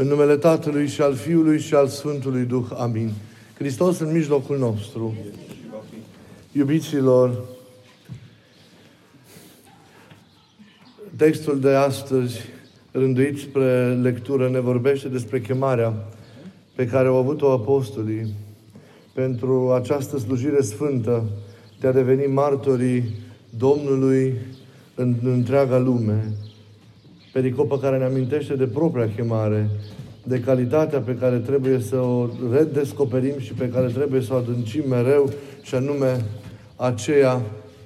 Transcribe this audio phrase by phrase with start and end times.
[0.00, 2.66] În numele Tatălui și al Fiului și al Sfântului Duh.
[2.76, 3.12] Amin.
[3.54, 5.14] Hristos în mijlocul nostru.
[6.52, 7.44] Iubiților,
[11.16, 12.38] textul de astăzi,
[12.92, 15.92] rânduit spre lectură, ne vorbește despre chemarea
[16.74, 18.32] pe care au avut-o apostolii
[19.12, 21.24] pentru această slujire sfântă
[21.80, 23.04] de a deveni martorii
[23.50, 24.34] Domnului
[24.94, 26.32] în întreaga lume.
[27.32, 29.70] Pericopă care ne amintește de propria chemare,
[30.22, 34.88] de calitatea pe care trebuie să o redescoperim și pe care trebuie să o adâncim
[34.88, 35.30] mereu,
[35.62, 36.24] și anume
[36.76, 37.42] aceea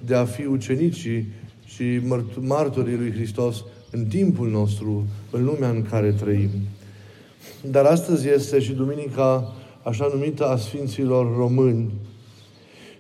[0.07, 1.27] de a fi ucenicii
[1.65, 2.01] și
[2.41, 6.51] martorii lui Hristos în timpul nostru, în lumea în care trăim.
[7.71, 11.93] Dar astăzi este și Duminica așa numită a Sfinților Români.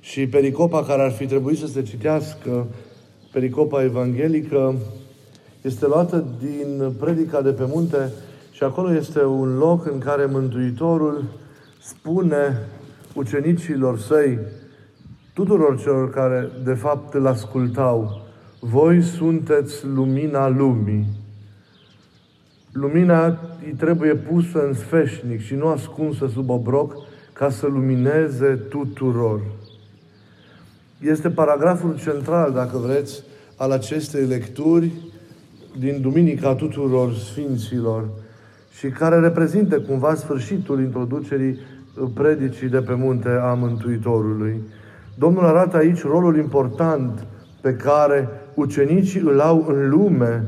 [0.01, 2.67] Și pericopa care ar fi trebuit să se citească,
[3.33, 4.75] pericopa evanghelică,
[5.63, 8.13] este luată din predica de pe munte
[8.51, 11.25] și acolo este un loc în care Mântuitorul
[11.83, 12.69] spune
[13.15, 14.39] ucenicilor săi,
[15.33, 18.21] tuturor celor care de fapt îl ascultau,
[18.61, 21.07] voi sunteți lumina lumii.
[22.73, 23.27] Lumina
[23.65, 26.95] îi trebuie pusă în sfeșnic și nu ascunsă sub obroc
[27.33, 29.41] ca să lumineze tuturor.
[31.01, 33.23] Este paragraful central, dacă vreți,
[33.57, 34.93] al acestei lecturi
[35.79, 38.09] din Duminica tuturor Sfinților
[38.79, 41.59] și care reprezintă cumva sfârșitul introducerii
[42.15, 44.61] predicii de pe munte a Mântuitorului.
[45.19, 47.27] Domnul arată aici rolul important
[47.61, 50.45] pe care ucenicii îl au în lume,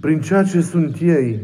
[0.00, 1.40] prin ceea ce sunt ei,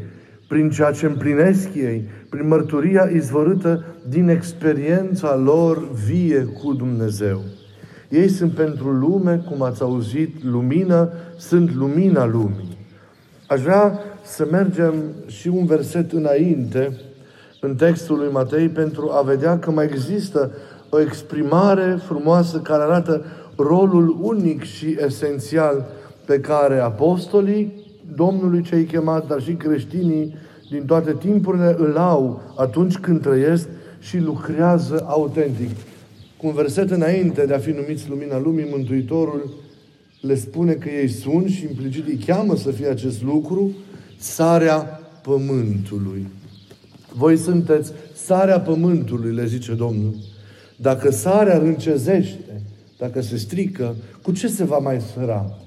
[0.48, 7.40] prin ceea ce împlinesc ei, prin mărturia izvorâtă din experiența lor vie cu Dumnezeu.
[8.08, 12.65] Ei sunt pentru lume, cum ați auzit, lumină, sunt lumina lumii.
[13.48, 14.94] Aș vrea să mergem
[15.26, 17.00] și un verset înainte
[17.60, 20.50] în textul lui Matei pentru a vedea că mai există
[20.90, 23.24] o exprimare frumoasă care arată
[23.56, 25.86] rolul unic și esențial
[26.24, 27.84] pe care apostolii
[28.14, 30.34] Domnului cei chemat, dar și creștinii
[30.70, 33.68] din toate timpurile îl au atunci când trăiesc
[33.98, 35.70] și lucrează autentic.
[36.36, 39.50] Cu un verset înainte de a fi numiți lumina lumii, Mântuitorul
[40.20, 43.74] le spune că ei sunt și implicit îi cheamă să fie acest lucru,
[44.18, 44.76] sarea
[45.22, 46.26] pământului.
[47.14, 50.14] Voi sunteți sarea pământului, le zice Domnul.
[50.76, 52.62] Dacă sarea râncezește,
[52.98, 55.58] dacă se strică, cu ce se va mai săra?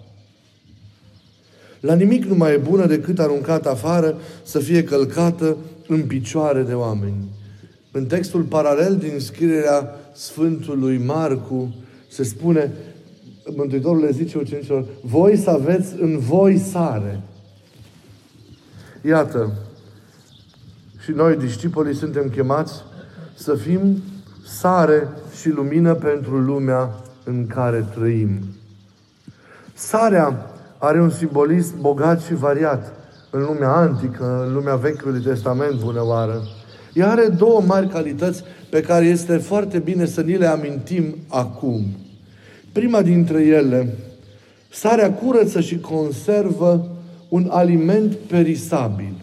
[1.79, 5.57] La nimic nu mai e bună decât aruncată afară să fie călcată
[5.87, 7.29] în picioare de oameni.
[7.91, 11.75] În textul paralel din scrierea Sfântului Marcu
[12.09, 12.71] se spune,
[13.55, 17.21] Mântuitorul le zice ucenicilor, voi să aveți în voi sare.
[19.01, 19.53] Iată,
[21.03, 22.73] și noi, discipolii, suntem chemați
[23.35, 24.01] să fim
[24.45, 25.07] sare
[25.39, 26.89] și lumină pentru lumea
[27.23, 28.29] în care trăim.
[29.73, 32.93] Sarea are un simbolism bogat și variat
[33.29, 36.41] în lumea antică, în lumea Vechiului Testament, bună oară.
[36.93, 41.85] Ea are două mari calități pe care este foarte bine să ni le amintim acum.
[42.71, 43.93] Prima dintre ele,
[44.69, 46.97] sarea curăță și conservă
[47.29, 49.13] un aliment perisabil.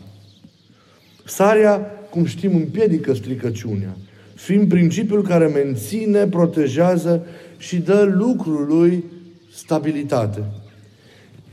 [1.24, 1.80] Sarea,
[2.10, 3.96] cum știm, împiedică stricăciunea,
[4.34, 9.04] fiind principiul care menține, protejează și dă lucrului
[9.52, 10.42] stabilitate.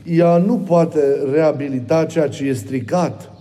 [0.04, 1.00] Ea nu poate
[1.32, 3.32] reabilita ceea ce e stricat,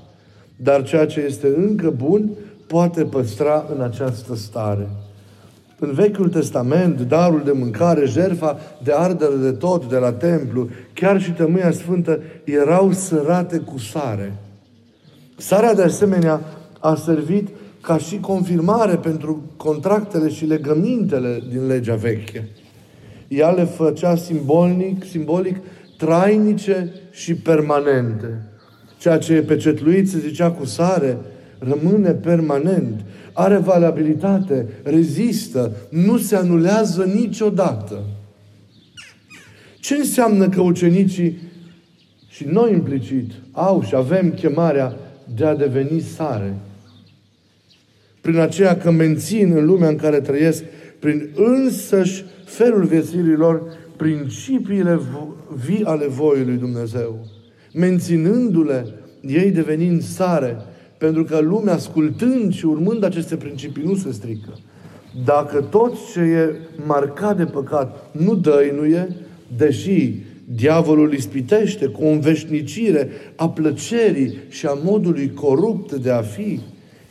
[0.56, 2.30] dar ceea ce este încă bun
[2.68, 4.88] poate păstra în această stare.
[5.80, 11.22] În Vechiul Testament, darul de mâncare, jerfa de ardere de tot de la templu, chiar
[11.22, 14.34] și tămâia sfântă, erau sărate cu sare.
[15.38, 16.42] Sarea, de asemenea,
[16.80, 17.48] a servit
[17.82, 22.50] ca și confirmare pentru contractele și legămintele din legea veche.
[23.28, 25.58] Ea le făcea simbolic, simbolic
[25.98, 28.42] trainice și permanente.
[28.98, 31.18] Ceea ce e pecetluit, se zicea cu sare,
[31.68, 33.02] rămâne permanent,
[33.34, 38.04] are valabilitate, rezistă, nu se anulează niciodată.
[39.80, 41.38] Ce înseamnă că ucenicii
[42.28, 44.96] și noi implicit au și avem chemarea
[45.36, 46.56] de a deveni sare?
[48.22, 50.64] Prin aceea că mențin în lumea în care trăiesc,
[51.00, 53.64] prin însăși felul viețirilor,
[53.98, 55.00] principiile
[55.66, 57.28] vii ale voii lui Dumnezeu.
[57.74, 58.86] Menținându-le,
[59.22, 60.58] ei devenind sare,
[61.04, 64.54] pentru că lumea, ascultând și urmând aceste principii, nu se strică.
[65.26, 66.56] Dacă tot ce e
[66.86, 69.08] marcat de păcat nu dăinuie,
[69.58, 70.14] deși
[70.56, 76.60] Diavolul ispitește cu o înveșnicire a plăcerii și a modului corupt de a fi.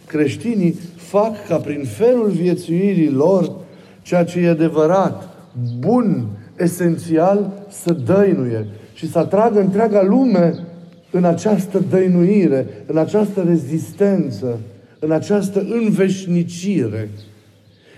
[0.07, 3.53] Creștinii fac ca prin felul viețuirii lor
[4.03, 5.37] ceea ce e adevărat,
[5.79, 6.27] bun,
[6.59, 10.55] esențial, să dăinuie și să atragă întreaga lume
[11.13, 14.59] în această dăinuire, în această rezistență,
[14.99, 17.11] în această înveșnicire.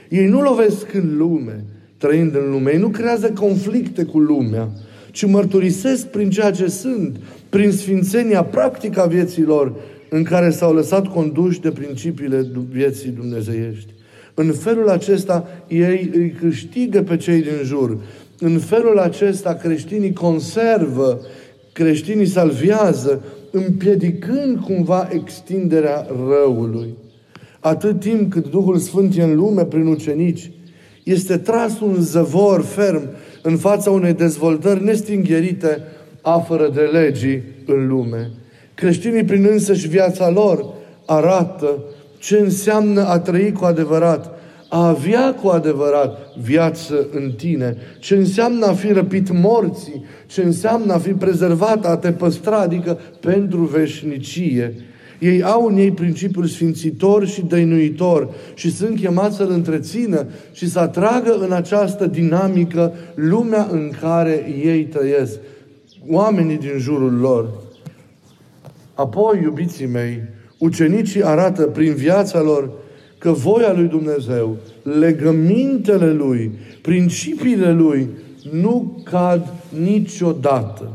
[0.08, 1.64] Ei nu lovesc în lume,
[1.96, 2.72] trăind în lume.
[2.72, 4.68] Ei nu creează conflicte cu lumea,
[5.10, 7.16] ci mărturisesc prin ceea ce sunt,
[7.48, 9.72] prin sfințenia practică a vieților,
[10.08, 13.92] în care s-au lăsat conduși de principiile vieții dumnezeiești.
[14.34, 17.98] În felul acesta ei îi câștigă pe cei din jur.
[18.38, 21.20] În felul acesta creștinii conservă,
[21.74, 26.94] creștinii salvează, împiedicând cumva extinderea răului.
[27.60, 30.50] Atât timp cât Duhul Sfânt e în lume prin ucenici,
[31.02, 33.08] este tras un zăvor ferm
[33.42, 35.82] în fața unei dezvoltări nestingherite
[36.22, 38.30] a fără de legii în lume.
[38.74, 40.64] Creștinii prin însăși viața lor
[41.06, 41.84] arată
[42.18, 44.38] ce înseamnă a trăi cu adevărat,
[44.74, 50.92] a avea cu adevărat viață în tine, ce înseamnă a fi răpit morții, ce înseamnă
[50.92, 54.74] a fi prezervat, a te păstra, adică pentru veșnicie.
[55.18, 60.78] Ei au în ei principiul sfințitor și dăinuitor și sunt chemați să-L întrețină și să
[60.78, 65.38] atragă în această dinamică lumea în care ei trăiesc,
[66.08, 67.50] oamenii din jurul lor.
[68.94, 70.22] Apoi, iubiții mei,
[70.58, 72.82] ucenicii arată prin viața lor
[73.24, 76.50] că voia lui Dumnezeu, legămintele Lui,
[76.82, 78.08] principiile Lui
[78.52, 80.92] nu cad niciodată.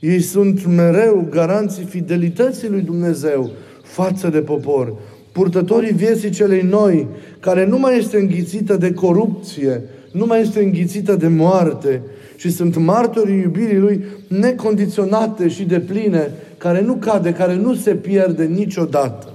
[0.00, 3.50] Ei sunt mereu garanții fidelității lui Dumnezeu
[3.82, 4.94] față de popor.
[5.32, 7.06] Purtătorii vieții celei noi,
[7.40, 9.82] care nu mai este înghițită de corupție,
[10.12, 12.02] nu mai este înghițită de moarte,
[12.36, 17.94] și sunt martorii iubirii Lui necondiționate și de pline, care nu cade, care nu se
[17.94, 19.31] pierde niciodată.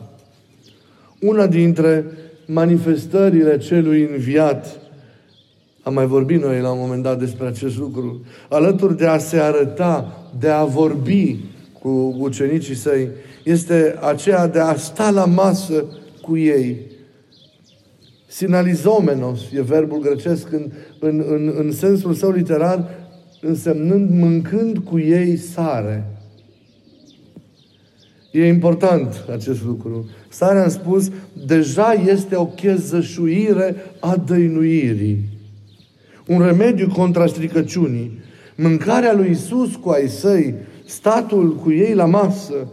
[1.21, 2.05] Una dintre
[2.45, 4.79] manifestările celui înviat,
[5.81, 9.37] am mai vorbit noi la un moment dat despre acest lucru, alături de a se
[9.37, 11.39] arăta, de a vorbi
[11.81, 13.07] cu ucenicii săi,
[13.43, 15.85] este aceea de a sta la masă
[16.21, 16.77] cu ei.
[18.27, 22.89] Sinalizomenos e verbul grecesc în, în, în, în sensul său literar,
[23.41, 26.16] însemnând mâncând cu ei sare.
[28.31, 30.09] E important acest lucru.
[30.29, 31.11] Sarea, am spus,
[31.45, 35.19] deja este o chezășuire a dăinuirii.
[36.27, 38.19] Un remediu contra stricăciunii.
[38.55, 40.53] Mâncarea lui Isus cu ai săi,
[40.85, 42.71] statul cu ei la masă,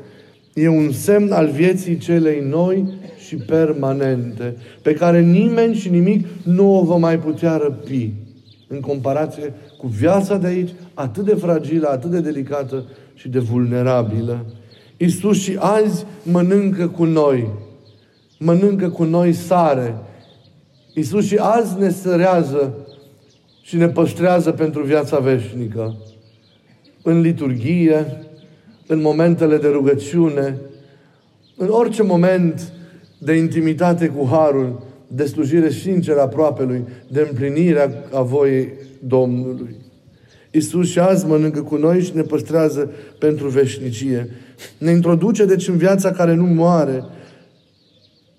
[0.55, 2.85] e un semn al vieții celei noi
[3.27, 8.13] și permanente, pe care nimeni și nimic nu o va mai putea răpi
[8.69, 12.85] în comparație cu viața de aici, atât de fragilă, atât de delicată
[13.15, 14.45] și de vulnerabilă.
[15.05, 17.49] Isus și azi mănâncă cu noi.
[18.39, 19.95] Mănâncă cu noi sare.
[20.95, 22.75] Isus și azi ne sărează
[23.63, 25.97] și ne păstrează pentru viața veșnică.
[27.03, 28.27] În liturghie,
[28.87, 30.59] în momentele de rugăciune,
[31.57, 32.73] în orice moment
[33.19, 39.77] de intimitate cu Harul, de slujire sinceră aproape Lui, de împlinirea a voiei Domnului.
[40.51, 44.29] Isus și azi mănâncă cu noi și ne păstrează pentru veșnicie.
[44.79, 47.05] Ne introduce deci în viața care nu moare.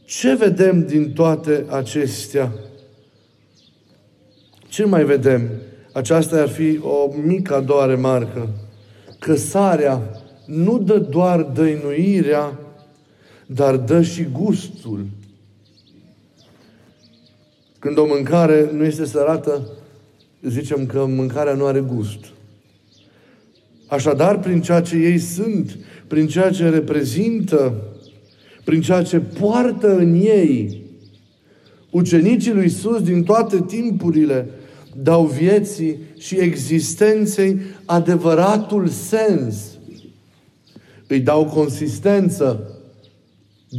[0.05, 2.51] Ce vedem din toate acestea?
[4.67, 5.49] Ce mai vedem?
[5.93, 8.49] Aceasta ar fi o mică a doua remarcă.
[9.19, 10.01] Că sarea
[10.45, 12.59] nu dă doar dăinuirea,
[13.45, 15.05] dar dă și gustul.
[17.79, 19.67] Când o mâncare nu este sărată,
[20.41, 22.25] zicem că mâncarea nu are gust.
[23.87, 27.73] Așadar, prin ceea ce ei sunt, prin ceea ce reprezintă,
[28.63, 30.83] prin ceea ce poartă în ei,
[31.89, 34.49] ucenicii lui Iisus din toate timpurile
[35.01, 39.55] dau vieții și existenței adevăratul sens.
[41.07, 42.79] Îi dau consistență,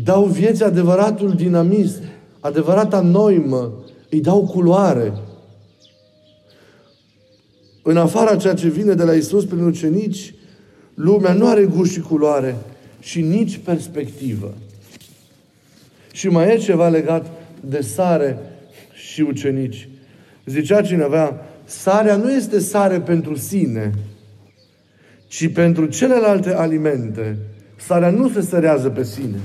[0.05, 2.01] dau vieții adevăratul dinamism,
[2.41, 5.13] adevărata noimă, îi dau culoare.
[7.83, 10.35] În afara ceea ce vine de la Isus prin ucenici,
[10.97, 12.57] lumea nu are gust și culoare
[13.01, 14.55] și nici perspectivă.
[16.13, 17.27] Și mai e ceva legat
[17.61, 18.39] de sare
[18.93, 19.89] și ucenici.
[20.47, 23.93] Zicea cineva, sarea nu este sare pentru sine,
[25.27, 27.37] ci pentru celelalte alimente.
[27.77, 29.39] Sarea nu se sărează pe sine.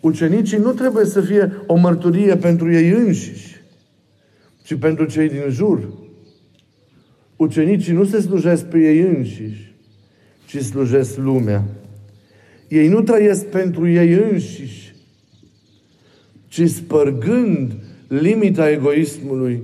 [0.00, 3.60] Ucenicii nu trebuie să fie o mărturie pentru ei înșiși,
[4.62, 5.88] ci pentru cei din jur.
[7.36, 9.71] Ucenicii nu se slujesc pe ei înșiși,
[10.52, 11.64] ci slujesc lumea.
[12.68, 14.94] Ei nu trăiesc pentru ei înșiși,
[16.48, 17.72] ci spărgând
[18.08, 19.62] limita egoismului,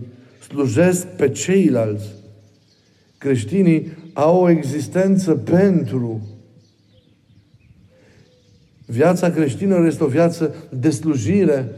[0.48, 2.06] slujesc pe ceilalți.
[3.18, 6.28] Creștinii au o existență pentru.
[8.86, 11.68] Viața creștină este o viață de slujire,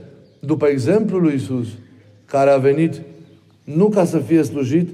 [0.41, 1.69] după exemplul lui Isus,
[2.25, 3.01] care a venit
[3.65, 4.89] nu ca să fie slujit,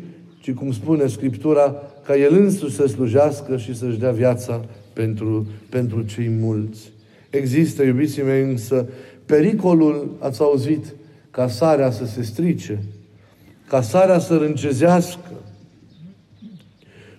[0.46, 1.74] ci cum spune Scriptura,
[2.04, 6.92] ca El însuși să slujească și să-și dea viața pentru, pentru cei mulți.
[7.30, 8.88] Există, iubiții mei, însă,
[9.24, 10.84] pericolul, ați auzit,
[11.30, 12.82] ca sarea să se strice,
[13.68, 15.30] ca sarea să râncezească.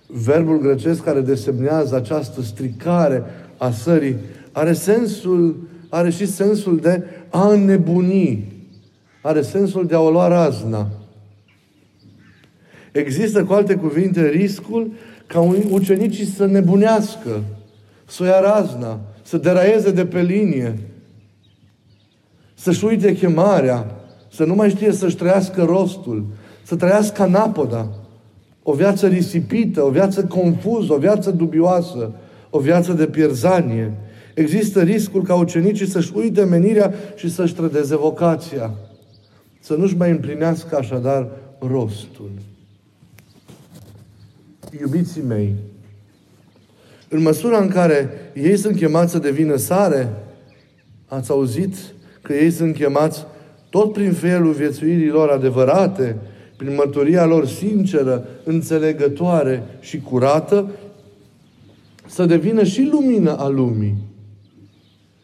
[0.06, 3.24] Verbul grecesc care desemnează această stricare
[3.58, 4.16] a sării
[4.52, 8.52] are sensul, are și sensul de a înnebuni.
[9.22, 10.88] Are sensul de a o lua razna.
[12.98, 14.92] Există, cu alte cuvinte, riscul
[15.26, 15.40] ca
[15.70, 17.44] ucenicii să nebunească,
[18.06, 20.78] să o ia razna, să deraieze de pe linie,
[22.54, 23.86] să-și uite chemarea,
[24.32, 26.26] să nu mai știe să-și trăiască rostul,
[26.64, 27.90] să trăiască anapoda,
[28.64, 32.12] o viață risipită, o viață confuză, o viață dubioasă,
[32.50, 33.94] o viață de pierzanie.
[34.34, 38.72] Există riscul ca ucenicii să-și uite menirea și să-și trădeze vocația.
[39.60, 41.28] Să nu-și mai împlinească așadar
[41.60, 42.32] rostul.
[44.80, 45.54] Iubiții mei,
[47.10, 50.14] în măsura în care ei sunt chemați să devină sare,
[51.08, 51.76] ați auzit
[52.22, 53.26] că ei sunt chemați
[53.70, 56.16] tot prin felul viețuirii lor adevărate,
[56.58, 60.72] prin mărturia lor sinceră, înțelegătoare și curată,
[62.08, 63.96] să devină și lumină a lumii.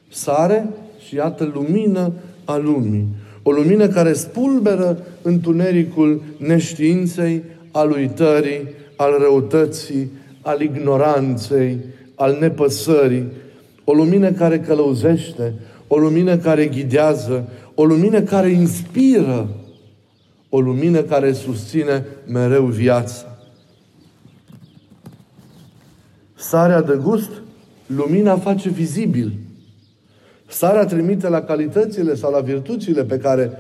[0.10, 0.70] Sare
[1.08, 2.12] și iată lumină
[2.46, 3.08] a lumii.
[3.44, 8.68] O lumină care spulberă întunericul neștiinței, al uitării,
[9.04, 11.80] al răutății, al ignoranței,
[12.16, 13.32] al nepăsării.
[13.84, 15.54] O lumină care călăuzește,
[15.88, 19.50] o lumină care ghidează, o lumină care inspiră,
[20.50, 23.38] o lumină care susține mereu viața.
[26.36, 27.32] Sarea de gust,
[27.86, 29.34] lumina face vizibil.
[30.48, 33.52] Sarea trimite la calitățile sau la virtuțile pe care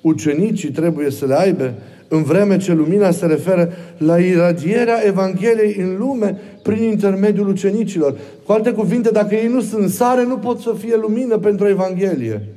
[0.00, 1.74] ucenicii trebuie să le aibă,
[2.08, 8.18] în vreme ce lumina se referă la iradierea Evangheliei în lume prin intermediul ucenicilor.
[8.44, 12.48] Cu alte cuvinte, dacă ei nu sunt sare, nu pot să fie lumină pentru Evanghelie.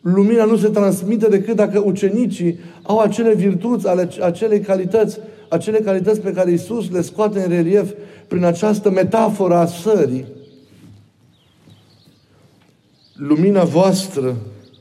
[0.00, 6.20] Lumina nu se transmite decât dacă ucenicii au acele virtuți, ale, acele calități, acele calități
[6.20, 7.92] pe care Isus le scoate în relief
[8.28, 10.24] prin această metaforă a sării.
[13.14, 14.36] Lumina voastră,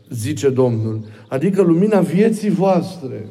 [0.09, 0.99] zice Domnul,
[1.33, 3.25] adică lumina vieții voastre,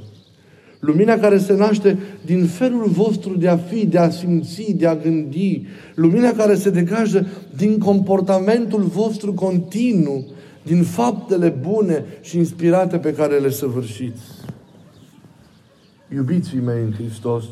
[0.81, 4.97] lumina care se naște din felul vostru de a fi, de a simți, de a
[4.97, 10.27] gândi, lumina care se degajă din comportamentul vostru continuu,
[10.63, 14.23] din faptele bune și inspirate pe care le săvârșiți.
[16.15, 17.45] Iubiții mei în Hristos,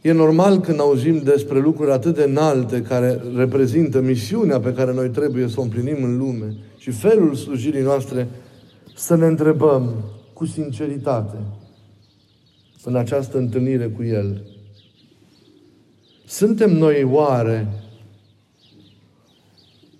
[0.00, 5.08] e normal când auzim despre lucruri atât de înalte care reprezintă misiunea pe care noi
[5.08, 6.56] trebuie să o împlinim în lume
[6.88, 8.28] și felul slujirii noastre,
[8.94, 11.36] să ne întrebăm cu sinceritate
[12.84, 14.44] în această întâlnire cu El.
[16.26, 17.68] Suntem noi oare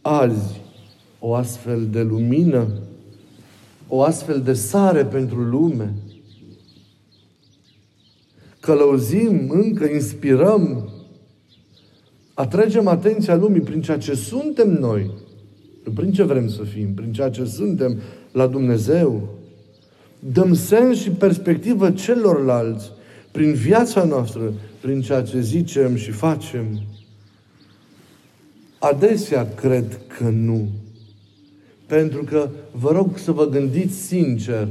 [0.01, 0.61] azi
[1.19, 2.69] o astfel de lumină,
[3.89, 5.95] o astfel de sare pentru lume.
[8.61, 10.91] Călăuzim, încă inspirăm,
[12.35, 15.28] atragem atenția lumii prin ceea ce suntem noi, nu
[15.91, 18.01] prin ce vrem să fim, prin ceea ce suntem
[18.33, 19.29] la Dumnezeu.
[20.19, 22.91] Dăm sens și perspectivă celorlalți
[23.31, 26.81] prin viața noastră, prin ceea ce zicem și facem.
[28.79, 30.69] Adesea cred că nu.
[31.87, 34.69] Pentru că vă rog să vă gândiți sincer.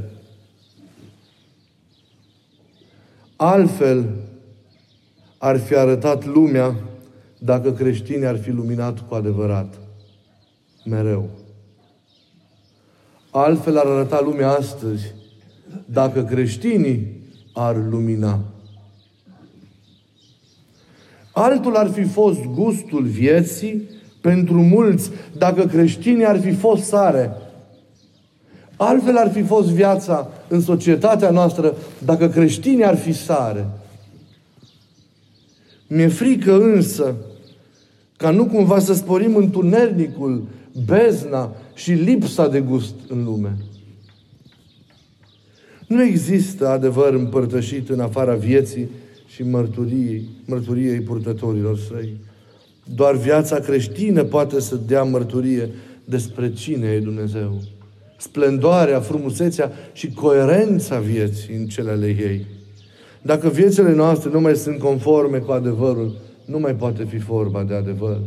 [3.36, 4.10] Altfel
[5.38, 6.76] ar fi arătat lumea
[7.38, 9.87] dacă creștinii ar fi luminat cu adevărat.
[10.90, 11.30] Mereu.
[13.30, 15.14] Altfel ar arăta lumea astăzi
[15.86, 17.08] dacă creștinii
[17.54, 18.40] ar lumina.
[21.32, 23.90] Altul ar fi fost gustul vieții
[24.22, 27.32] pentru mulți dacă creștinii ar fi fost sare.
[28.76, 31.76] Altfel ar fi fost viața în societatea noastră
[32.06, 33.68] dacă creștinii ar fi sare.
[35.88, 37.16] Mi-e frică însă
[38.18, 40.48] ca nu cumva să sporim întunernicul,
[40.86, 43.58] bezna și lipsa de gust în lume.
[45.88, 48.90] Nu există adevăr împărtășit în afara vieții
[49.28, 52.16] și mărturiei, mărturiei purtătorilor săi.
[52.96, 55.70] Doar viața creștină poate să dea mărturie
[56.06, 57.62] despre cine e Dumnezeu.
[58.18, 62.46] Splendoarea, frumusețea și coerența vieții în cele ale ei.
[63.22, 66.16] Dacă viețile noastre nu mai sunt conforme cu adevărul,
[66.48, 68.20] nu mai poate fi vorba de adevăr.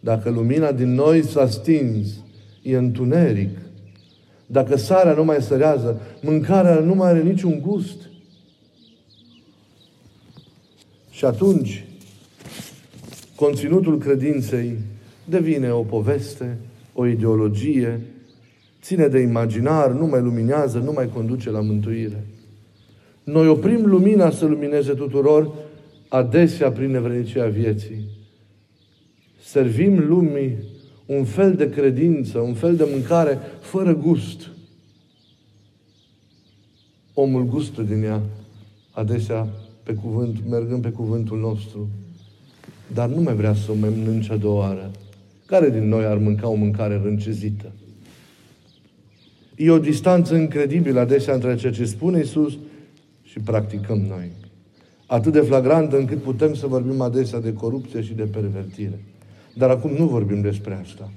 [0.00, 2.08] Dacă lumina din noi s-a stins,
[2.62, 3.58] e întuneric.
[4.46, 8.08] Dacă sarea nu mai sărează, mâncarea nu mai are niciun gust.
[11.10, 11.84] Și atunci,
[13.34, 14.76] conținutul credinței
[15.24, 16.58] devine o poveste,
[16.92, 18.00] o ideologie,
[18.82, 22.26] ține de imaginar, nu mai luminează, nu mai conduce la mântuire.
[23.24, 25.52] Noi oprim lumina să lumineze tuturor,
[26.16, 28.04] adesea prin nevrenicia vieții.
[29.42, 30.56] Servim lumii
[31.06, 34.50] un fel de credință, un fel de mâncare fără gust.
[37.14, 38.22] Omul gustă din ea,
[38.90, 39.48] adesea
[39.82, 41.88] pe cuvânt, mergând pe cuvântul nostru.
[42.94, 44.90] Dar nu mai vrea să o mai mănânce a doua oară.
[45.46, 47.72] Care din noi ar mânca o mâncare râncezită?
[49.56, 52.58] E o distanță incredibilă adesea între ceea ce spune Isus
[53.22, 54.30] și practicăm noi.
[55.06, 59.04] Atât de flagrantă încât putem să vorbim adesea de corupție și de pervertire.
[59.54, 61.10] Dar acum nu vorbim despre asta.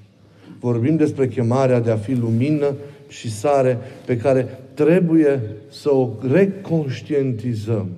[0.59, 2.75] Vorbim despre chemarea de a fi lumină
[3.07, 7.89] și sare pe care trebuie să o reconștientizăm.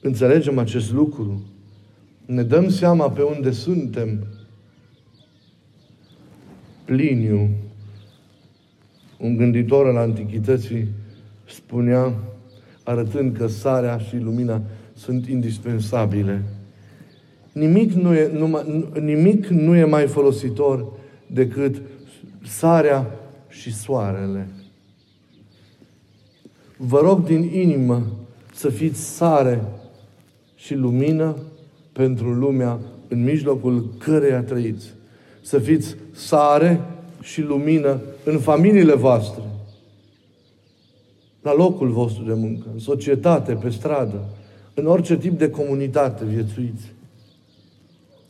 [0.00, 1.42] Înțelegem acest lucru.
[2.26, 4.26] Ne dăm seama pe unde suntem.
[6.84, 7.48] Pliniu,
[9.18, 10.88] un gânditor al antichității,
[11.46, 12.14] spunea,
[12.88, 14.62] arătând că sarea și lumina
[14.94, 16.42] sunt indispensabile.
[17.52, 20.86] Nimic nu e, numai, nimic nu e mai folositor
[21.26, 21.82] decât
[22.44, 23.06] sarea
[23.48, 24.48] și soarele.
[26.76, 28.06] Vă rog din inimă
[28.54, 29.62] să fiți sare
[30.54, 31.36] și lumină
[31.92, 32.78] pentru lumea
[33.08, 34.86] în mijlocul căreia trăiți.
[35.40, 36.80] Să fiți sare
[37.22, 39.42] și lumină în familiile voastre,
[41.42, 44.24] la locul vostru de muncă, în societate, pe stradă,
[44.74, 46.92] în orice tip de comunitate viețuiți.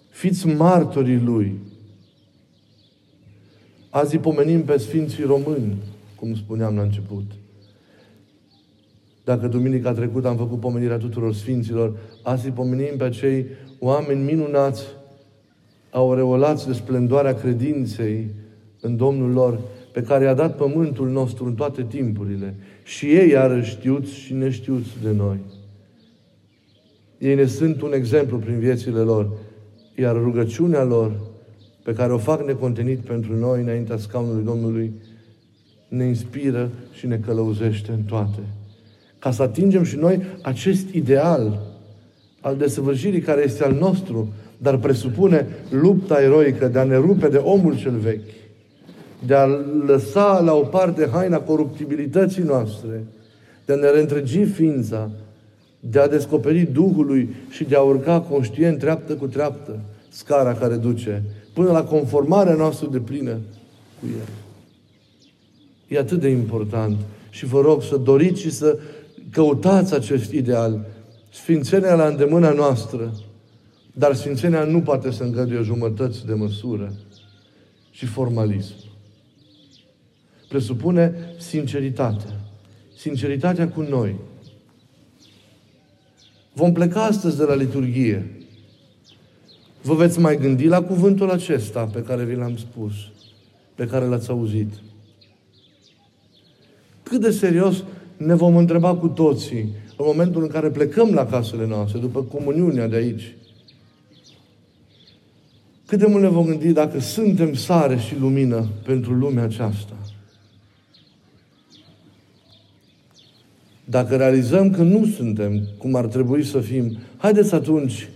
[0.09, 1.59] Fiți martorii Lui.
[3.91, 5.77] Azi îi pomenim pe Sfinții Români,
[6.17, 7.25] cum spuneam la început.
[9.25, 13.47] Dacă duminica trecută am făcut pomenirea tuturor Sfinților, azi îi pomenim pe acei
[13.79, 14.85] oameni minunați,
[15.91, 18.31] aureolați de splendoarea credinței
[18.81, 19.61] în Domnul lor,
[19.93, 22.55] pe care i-a dat pământul nostru în toate timpurile.
[22.89, 25.39] Și ei iară știuți și neștiuți de noi.
[27.19, 29.31] Ei ne sunt un exemplu prin viețile lor,
[29.97, 31.21] iar rugăciunea lor,
[31.83, 34.93] pe care o fac necontenit pentru noi înaintea scaunului Domnului,
[35.89, 38.41] ne inspiră și ne călăuzește în toate.
[39.19, 41.61] Ca să atingem și noi acest ideal
[42.41, 47.37] al desăvârșirii care este al nostru, dar presupune lupta eroică de a ne rupe de
[47.37, 48.29] omul cel vechi,
[49.27, 49.47] de a
[49.87, 53.05] lăsa la o parte haina coruptibilității noastre,
[53.65, 55.11] de a ne reîntregi ființa,
[55.81, 61.23] de a descoperi Duhului și de a urca conștient treaptă cu treaptă scara care duce
[61.53, 63.39] până la conformarea noastră de plină
[64.01, 64.29] cu El.
[65.89, 66.97] E atât de important
[67.31, 68.79] și vă rog să doriți și să
[69.31, 70.87] căutați acest ideal.
[71.33, 73.13] Sfințenia la îndemâna noastră,
[73.93, 76.93] dar Sfințenia nu poate să îngăduie jumătăți de măsură
[77.91, 78.75] și formalism
[80.49, 82.41] presupune sinceritatea.
[82.97, 84.15] Sinceritatea cu noi.
[86.53, 88.47] Vom pleca astăzi de la liturghie.
[89.83, 92.93] Vă veți mai gândi la cuvântul acesta pe care vi l-am spus,
[93.75, 94.73] pe care l-ați auzit.
[97.03, 97.85] Cât de serios
[98.17, 99.61] ne vom întreba cu toții
[99.97, 103.37] în momentul în care plecăm la casele noastre, după comuniunea de aici.
[105.87, 109.97] Cât de mult ne vom gândi dacă suntem sare și lumină pentru lumea aceasta.
[113.91, 118.09] Dacă realizăm că nu suntem cum ar trebui să fim, haideți atunci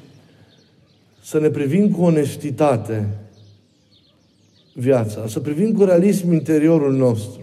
[1.23, 3.09] să ne privim cu onestitate
[4.75, 7.41] viața, să privim cu realism interiorul nostru,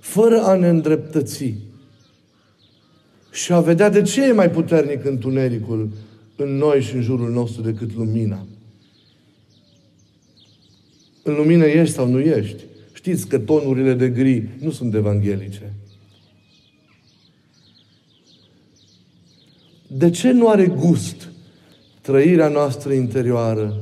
[0.00, 1.54] fără a ne îndreptăți
[3.32, 5.88] și a vedea de ce e mai puternic întunericul
[6.36, 8.46] în noi și în jurul nostru decât lumina.
[11.22, 12.64] În lumină ești sau nu ești.
[12.92, 15.72] Știți că tonurile de gri nu sunt evanghelice.
[19.88, 21.28] De ce nu are gust
[22.00, 23.76] trăirea noastră interioară?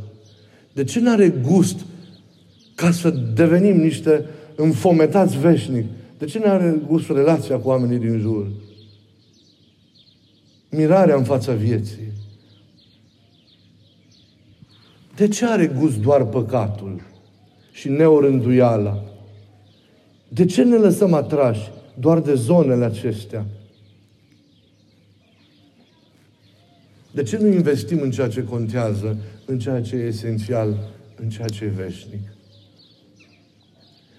[0.72, 1.80] De ce nu are gust
[2.74, 4.24] ca să devenim niște
[4.56, 5.84] înfometați veșnic
[6.18, 8.46] De ce nu are gust relația cu oamenii din jur?
[10.70, 12.12] Mirarea în fața vieții.
[15.16, 17.00] De ce are gust doar păcatul
[17.72, 19.02] și neorânduiala?
[20.28, 23.46] De ce ne lăsăm atrași doar de zonele acestea?
[27.16, 30.76] De ce nu investim în ceea ce contează, în ceea ce e esențial,
[31.22, 32.20] în ceea ce e veșnic?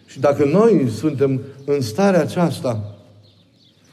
[0.05, 2.97] Și dacă noi suntem în starea aceasta,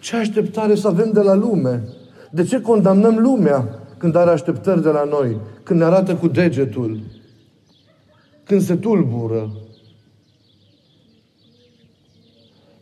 [0.01, 1.83] ce așteptare să avem de la lume?
[2.31, 5.37] De ce condamnăm lumea când are așteptări de la noi?
[5.63, 7.01] Când ne arată cu degetul?
[8.45, 9.53] Când se tulbură?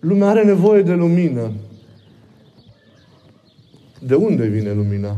[0.01, 1.53] Lumea are nevoie de lumină.
[4.01, 5.17] De unde vine lumina?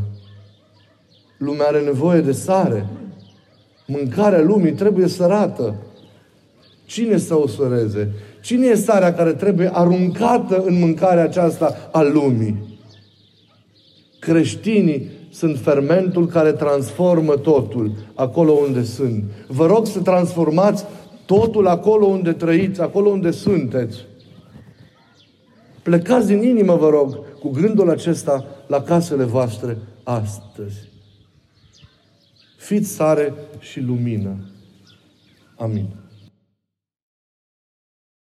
[1.44, 2.86] Lumea are nevoie de sare.
[3.86, 5.74] Mâncarea lumii trebuie sărată.
[6.84, 8.12] Cine să o săreze?
[8.42, 12.78] Cine e sarea care trebuie aruncată în mâncarea aceasta a lumii?
[14.18, 19.24] Creștinii sunt fermentul care transformă totul acolo unde sunt.
[19.48, 20.84] Vă rog să transformați
[21.26, 23.96] totul acolo unde trăiți, acolo unde sunteți.
[25.82, 30.93] Plecați din inimă, vă rog, cu gândul acesta la casele voastre astăzi.
[32.64, 34.36] Fiți sare și lumină.
[35.56, 35.88] Amin.